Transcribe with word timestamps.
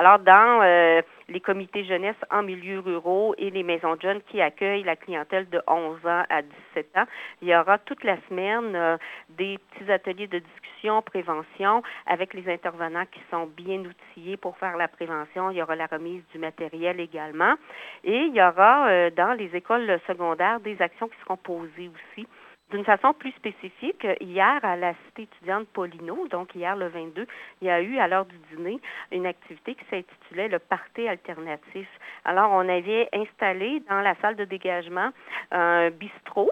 Alors, 0.00 0.18
dans 0.18 0.62
euh, 0.62 1.02
les 1.28 1.40
comités 1.40 1.84
jeunesse 1.84 2.16
en 2.30 2.42
milieu 2.42 2.78
ruraux 2.80 3.34
et 3.36 3.50
les 3.50 3.62
maisons 3.62 3.96
de 3.96 4.00
jeunes 4.00 4.22
qui 4.30 4.40
accueillent 4.40 4.82
la 4.82 4.96
clientèle 4.96 5.46
de 5.50 5.60
11 5.68 6.06
ans 6.06 6.24
à 6.30 6.40
17 6.40 6.96
ans, 6.96 7.04
il 7.42 7.48
y 7.48 7.54
aura 7.54 7.76
toute 7.76 8.02
la 8.02 8.16
semaine 8.26 8.74
euh, 8.74 8.96
des 9.28 9.58
petits 9.58 9.92
ateliers 9.92 10.26
de 10.26 10.38
discussion, 10.38 11.02
prévention 11.02 11.82
avec 12.06 12.32
les 12.32 12.50
intervenants 12.50 13.04
qui 13.12 13.20
sont 13.30 13.44
bien 13.44 13.80
outillés 13.80 14.38
pour 14.38 14.56
faire 14.56 14.78
la 14.78 14.88
prévention. 14.88 15.50
Il 15.50 15.58
y 15.58 15.62
aura 15.62 15.76
la 15.76 15.86
remise 15.86 16.22
du 16.32 16.38
matériel 16.38 16.98
également. 16.98 17.56
Et 18.02 18.22
il 18.22 18.34
y 18.34 18.40
aura 18.40 18.88
euh, 18.88 19.10
dans 19.10 19.34
les 19.34 19.54
écoles 19.54 20.00
secondaires 20.06 20.60
des 20.60 20.80
actions 20.80 21.08
qui 21.08 21.20
seront 21.26 21.36
posées 21.36 21.90
aussi 21.90 22.26
d'une 22.70 22.84
façon 22.84 23.12
plus 23.12 23.32
spécifique, 23.32 24.06
hier 24.20 24.58
à 24.62 24.76
la 24.76 24.94
cité 25.06 25.22
étudiante 25.22 25.66
Polino, 25.68 26.28
donc 26.28 26.54
hier 26.54 26.76
le 26.76 26.88
22, 26.88 27.26
il 27.60 27.66
y 27.66 27.70
a 27.70 27.80
eu 27.80 27.98
à 27.98 28.08
l'heure 28.08 28.26
du 28.26 28.36
dîner 28.50 28.80
une 29.12 29.26
activité 29.26 29.74
qui 29.74 29.84
s'intitulait 29.90 30.48
le 30.48 30.58
party 30.58 31.08
alternatif. 31.08 31.88
Alors 32.24 32.50
on 32.52 32.68
avait 32.68 33.08
installé 33.12 33.82
dans 33.88 34.00
la 34.00 34.14
salle 34.16 34.36
de 34.36 34.44
dégagement 34.44 35.10
un 35.50 35.90
bistrot 35.90 36.50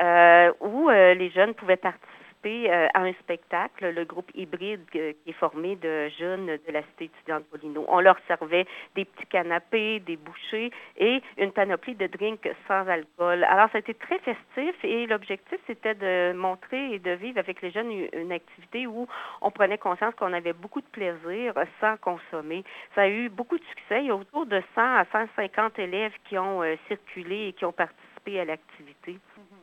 euh, 0.00 0.52
où 0.60 0.90
euh, 0.90 1.14
les 1.14 1.30
jeunes 1.30 1.54
pouvaient 1.54 1.76
participer 1.76 2.13
euh, 2.46 2.88
à 2.94 3.00
un 3.00 3.12
spectacle, 3.14 3.90
le 3.90 4.04
groupe 4.04 4.30
hybride 4.34 4.80
euh, 4.96 5.12
qui 5.12 5.30
est 5.30 5.34
formé 5.34 5.76
de 5.76 6.08
jeunes 6.18 6.46
de 6.46 6.72
la 6.72 6.82
cité 6.82 7.04
étudiante 7.04 7.44
Polino. 7.50 7.84
On 7.88 8.00
leur 8.00 8.16
servait 8.26 8.66
des 8.94 9.04
petits 9.04 9.26
canapés, 9.26 10.00
des 10.00 10.16
bouchées 10.16 10.70
et 10.98 11.22
une 11.38 11.52
panoplie 11.52 11.94
de 11.94 12.06
drinks 12.06 12.48
sans 12.68 12.86
alcool. 12.88 13.44
Alors, 13.44 13.68
été 13.74 13.94
très 13.94 14.18
festif 14.20 14.74
et 14.82 15.06
l'objectif, 15.06 15.58
c'était 15.66 15.94
de 15.94 16.32
montrer 16.36 16.94
et 16.94 16.98
de 16.98 17.12
vivre 17.12 17.38
avec 17.38 17.60
les 17.62 17.70
jeunes 17.70 17.90
une 18.12 18.32
activité 18.32 18.86
où 18.86 19.06
on 19.40 19.50
prenait 19.50 19.78
conscience 19.78 20.14
qu'on 20.14 20.32
avait 20.32 20.52
beaucoup 20.52 20.80
de 20.80 20.86
plaisir 20.86 21.54
sans 21.80 21.96
consommer. 21.98 22.64
Ça 22.94 23.02
a 23.02 23.08
eu 23.08 23.28
beaucoup 23.28 23.58
de 23.58 23.64
succès. 23.64 24.00
Il 24.02 24.06
y 24.06 24.10
a 24.10 24.16
autour 24.16 24.46
de 24.46 24.62
100 24.74 24.80
à 24.80 25.04
150 25.12 25.78
élèves 25.78 26.12
qui 26.28 26.38
ont 26.38 26.62
euh, 26.62 26.76
circulé 26.88 27.48
et 27.48 27.52
qui 27.52 27.64
ont 27.64 27.72
participé 27.72 28.40
à 28.40 28.44
l'activité. 28.44 29.12
Mm-hmm. 29.12 29.53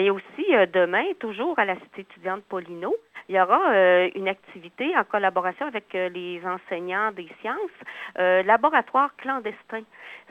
Et 0.00 0.10
aussi, 0.10 0.46
euh, 0.54 0.64
demain, 0.64 1.04
toujours 1.18 1.58
à 1.58 1.66
la 1.66 1.74
Cité 1.74 2.00
étudiante 2.00 2.42
Polino, 2.44 2.96
il 3.28 3.34
y 3.34 3.40
aura 3.40 3.70
euh, 3.70 4.08
une 4.14 4.28
activité 4.28 4.96
en 4.96 5.04
collaboration 5.04 5.66
avec 5.66 5.94
euh, 5.94 6.08
les 6.08 6.40
enseignants 6.46 7.12
des 7.12 7.28
sciences, 7.40 7.58
laboratoire 8.16 9.14
clandestin. 9.16 9.82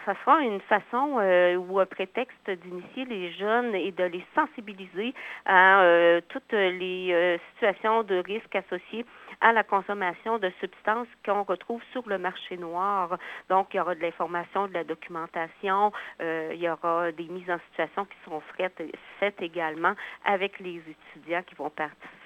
Ça 0.05 0.15
sera 0.15 0.41
une 0.41 0.59
façon 0.61 1.19
ou 1.57 1.79
un 1.79 1.85
prétexte 1.85 2.49
d'initier 2.49 3.05
les 3.05 3.31
jeunes 3.33 3.75
et 3.75 3.91
de 3.91 4.03
les 4.05 4.25
sensibiliser 4.33 5.13
à 5.45 5.83
toutes 6.29 6.51
les 6.51 7.39
situations 7.53 8.03
de 8.03 8.15
risque 8.15 8.55
associées 8.55 9.05
à 9.41 9.53
la 9.53 9.63
consommation 9.63 10.37
de 10.39 10.51
substances 10.59 11.07
qu'on 11.25 11.43
retrouve 11.43 11.81
sur 11.91 12.07
le 12.07 12.17
marché 12.17 12.57
noir. 12.57 13.17
Donc, 13.49 13.67
il 13.73 13.77
y 13.77 13.79
aura 13.79 13.95
de 13.95 14.01
l'information, 14.01 14.67
de 14.67 14.73
la 14.73 14.83
documentation, 14.83 15.91
il 16.19 16.59
y 16.59 16.69
aura 16.69 17.11
des 17.11 17.25
mises 17.25 17.49
en 17.49 17.59
situation 17.69 18.05
qui 18.05 18.17
seront 18.25 18.41
faites, 18.57 18.81
faites 19.19 19.41
également 19.59 19.93
avec 20.25 20.59
les 20.59 20.81
étudiants 20.87 21.43
qui 21.43 21.55
vont 21.55 21.69
participer 21.69 22.18